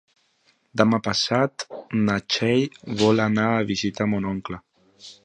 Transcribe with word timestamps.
Demà 0.81 0.99
passat 1.07 1.65
na 2.07 2.15
Txell 2.35 2.79
vol 3.03 3.25
anar 3.27 3.47
a 3.59 3.63
visitar 3.73 4.09
mon 4.15 4.27
oncle. 4.37 4.61